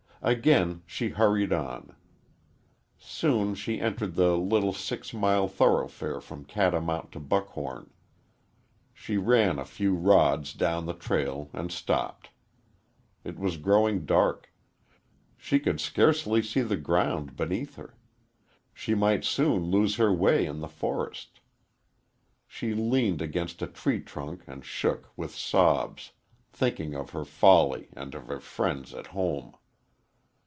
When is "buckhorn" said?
7.19-7.89